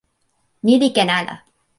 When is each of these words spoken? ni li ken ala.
ni 0.65 0.73
li 0.81 0.89
ken 0.95 1.09
ala. 1.19 1.35